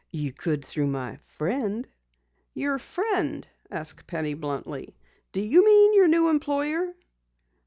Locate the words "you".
0.11-0.33, 5.41-5.63